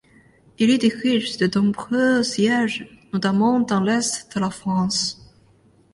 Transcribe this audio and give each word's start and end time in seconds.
Il 0.57 0.71
y 0.71 0.77
dirige 0.79 1.37
de 1.37 1.45
nombreux 1.59 2.23
sièges, 2.23 2.87
notamment 3.13 3.59
dans 3.59 3.81
l’Est 3.81 4.35
de 4.35 4.39
la 4.41 4.49
France. 4.49 5.21